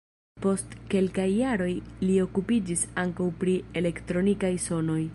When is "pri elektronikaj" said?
3.45-4.57